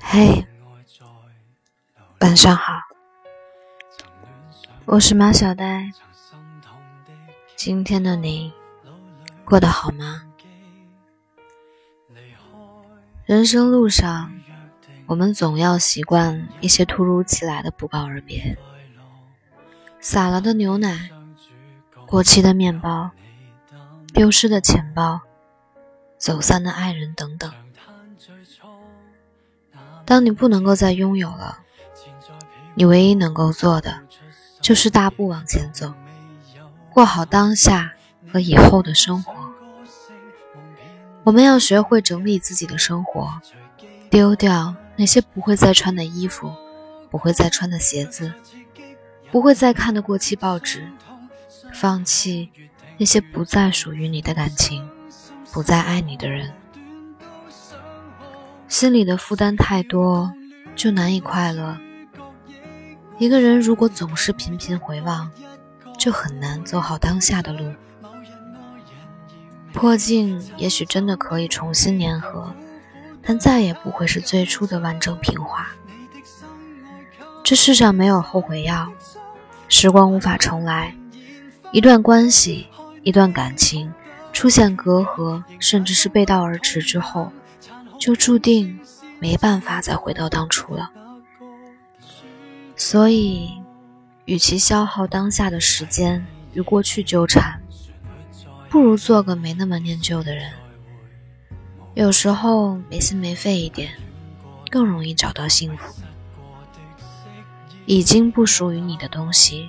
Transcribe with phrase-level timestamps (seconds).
[0.00, 0.44] 嘿，
[2.18, 2.72] 晚上好，
[4.86, 5.88] 我是马小呆。
[7.54, 8.52] 今天的你
[9.44, 10.24] 过得好吗？
[13.24, 14.32] 人生路上，
[15.06, 18.58] 我们总要习惯一些突如其来的不告而别，
[20.00, 21.08] 洒了的牛奶，
[22.04, 23.12] 过期的面包，
[24.12, 25.20] 丢失的钱包，
[26.18, 27.50] 走散的爱人等等。
[30.04, 31.58] 当你不能够再拥有了，
[32.74, 34.00] 你唯一能够做的，
[34.60, 35.94] 就是大步往前走，
[36.90, 37.92] 过好当下
[38.32, 39.34] 和以后的生活。
[41.24, 43.40] 我们要学会整理自己的生活，
[44.08, 46.50] 丢掉那些不会再穿的衣服，
[47.10, 48.32] 不会再穿的鞋子，
[49.30, 50.90] 不会再看的过期报纸，
[51.74, 52.50] 放弃
[52.96, 54.88] 那些不再属于你的感情，
[55.58, 56.54] 不再爱你的人。
[58.68, 60.32] 心里的负担太多，
[60.76, 61.76] 就难以快乐。
[63.18, 65.28] 一个人如果总是频频回望，
[65.98, 67.74] 就很难走好当下的路。
[69.72, 72.54] 破镜也许真的可以重新粘合，
[73.20, 75.66] 但再也不会是最初的完整平滑。
[77.42, 78.92] 这世上没有后悔药，
[79.66, 80.94] 时光无法重来。
[81.72, 82.68] 一段关系，
[83.02, 83.92] 一段感情
[84.38, 87.32] 出现隔阂，甚至是背道而驰之后。
[87.98, 88.78] 就注定
[89.18, 90.92] 没办法再回到当初了。
[92.76, 93.60] 所以，
[94.26, 97.60] 与其消耗当下的时间与过去纠缠，
[98.70, 100.52] 不如做个没那么念旧的人。
[101.94, 103.90] 有时候没心没肺一点，
[104.70, 106.00] 更容易找到幸福。
[107.86, 109.68] 已经不属于你的东西，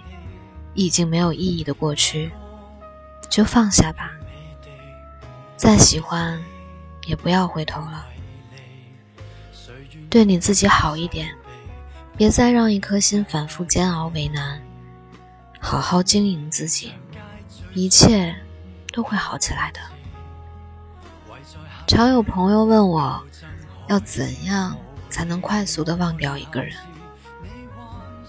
[0.76, 2.32] 已经没有意义的过去，
[3.32, 4.12] 就放下吧。
[5.59, 6.42] 再喜欢，
[7.06, 8.06] 也不要回头了。
[10.09, 11.36] 对你自己好一点，
[12.16, 14.62] 别再让一颗心反复煎熬为难。
[15.59, 16.94] 好好经营自己，
[17.74, 18.34] 一切
[18.94, 19.81] 都会好起来的。
[21.86, 23.22] 常有朋友问我，
[23.90, 24.78] 要怎样
[25.09, 26.74] 才能快速的忘掉一个人？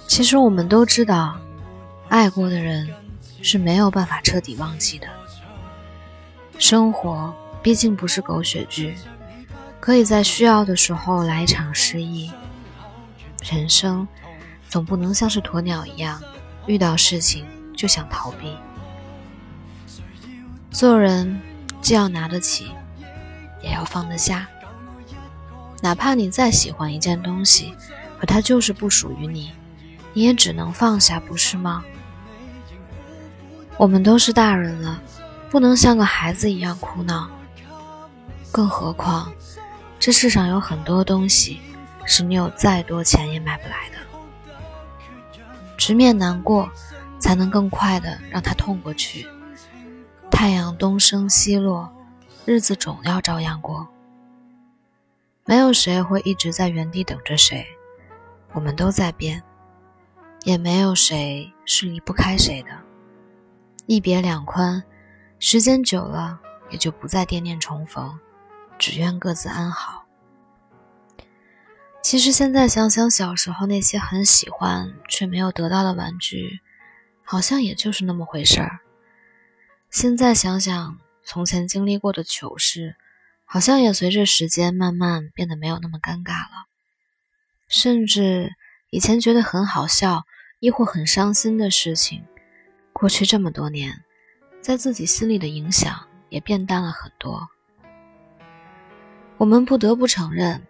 [0.09, 1.39] 其实我们都知道，
[2.09, 2.93] 爱过的人
[3.41, 5.07] 是没有办法彻底忘记的。
[6.61, 8.95] 生活毕竟不是狗血剧。
[9.81, 12.31] 可以在需要的时候来一场失忆。
[13.43, 14.07] 人生
[14.69, 16.23] 总不能像是鸵鸟一样，
[16.67, 18.55] 遇到事情就想逃避。
[20.71, 21.41] 做人
[21.81, 22.71] 既要拿得起，
[23.63, 24.47] 也要放得下。
[25.81, 27.75] 哪怕你再喜欢一件东西，
[28.19, 29.51] 可它就是不属于你，
[30.13, 31.83] 你也只能放下，不是吗？
[33.79, 35.03] 我们都是大人了，
[35.51, 37.29] 不能像个孩子一样哭闹。
[38.53, 39.33] 更何况。
[39.99, 41.61] 这世上有很多东西，
[42.07, 43.99] 是你有再多钱也买不来的。
[45.77, 46.71] 直面难过，
[47.19, 49.27] 才能更快的让它痛过去。
[50.31, 51.93] 太阳东升西落，
[52.47, 53.87] 日子总要照样过。
[55.45, 57.67] 没有谁会一直在原地等着谁，
[58.53, 59.43] 我们都在变，
[60.45, 62.71] 也没有谁是离不开谁的。
[63.85, 64.83] 一别两宽，
[65.43, 68.21] 时间久了，也就不再惦念重逢。
[68.79, 70.07] 只愿各自安好。
[72.03, 76.61] 其实现在想想，小时候那些很喜欢却没有得到的玩具，
[77.25, 78.81] 好像也就是那么回事儿。
[79.91, 82.97] 现在想想，从前经历过的糗事，
[83.47, 86.67] 好像也随着时间慢慢变得没有那么尴尬了。
[87.67, 88.53] 甚至
[88.91, 90.25] 以前觉得很好笑，
[90.59, 92.25] 亦或很伤心的事情，
[92.93, 94.05] 过去这么多年，
[94.61, 97.49] 在自己心里的影响也变淡了很多。
[99.37, 100.67] 我们不得不承认，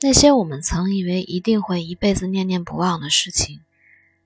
[0.00, 3.60] 那些我们曾以为一定会一辈子念念不忘的事情，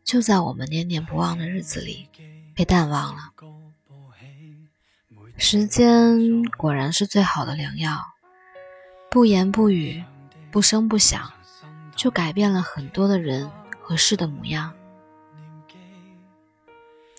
[0.05, 2.08] 就在我们念念不忘的日子里
[2.55, 3.32] 被淡忘了。
[5.38, 7.99] 时间果然是最好的良药，
[9.11, 10.05] 不言不语，
[10.50, 11.32] 不声不响，
[11.96, 13.50] 就改变了很多的人
[13.81, 14.72] 和事的模样。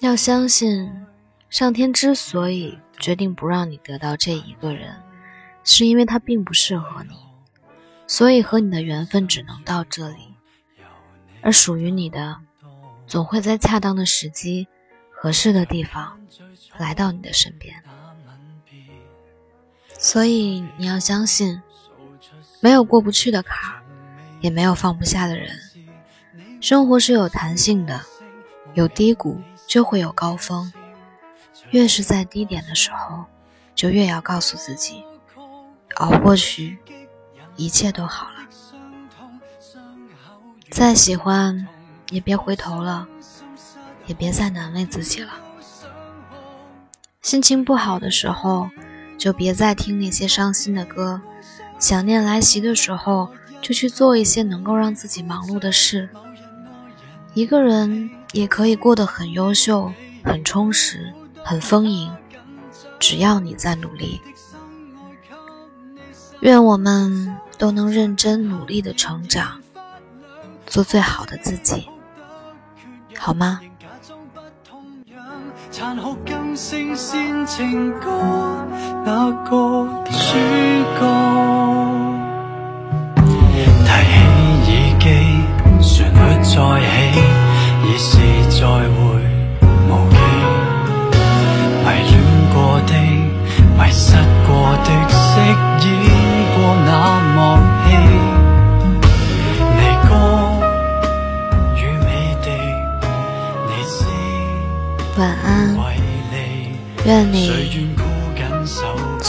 [0.01, 0.89] 要相信，
[1.53, 4.95] 上天之所以决定不让你得到这一个人。
[5.63, 7.15] 是因为他并不适合你，
[8.07, 10.33] 所以和你的缘分只能到这里，
[11.43, 12.37] 而属于你的，
[13.05, 14.67] 总会在恰当的时机、
[15.11, 16.19] 合适的地方
[16.79, 17.83] 来到你的身边。
[19.99, 21.61] 所以你要相信，
[22.61, 23.79] 没有过不去的坎，
[24.41, 25.55] 也没有放不下的人。
[26.59, 28.01] 生活是有弹性的，
[28.73, 30.73] 有低谷就会有高峰，
[31.73, 33.25] 越是在低点的时候。
[33.75, 35.03] 就越要告诉自己，
[35.95, 36.77] 熬过去，
[37.55, 38.47] 一切都好了。
[40.69, 41.67] 再喜欢，
[42.11, 43.07] 也别回头了，
[44.05, 45.31] 也别再难为自己了。
[47.23, 48.69] 心情不好的时候，
[49.17, 51.19] 就别再听那些伤心的歌；
[51.79, 56.07] 想念来袭的时候，就去做一些能够让自己忙碌的事。
[57.33, 59.91] 一个人也可以过得很优秀、
[60.23, 61.11] 很充实、
[61.43, 62.11] 很丰盈，
[62.99, 64.21] 只要你在努力。
[66.39, 69.61] 愿我们都能认真努力的成长，
[70.65, 71.87] 做最好的自己，
[73.17, 73.61] 好吗？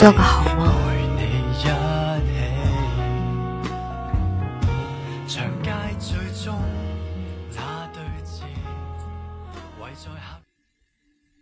[0.04, 0.53] 做个好梦。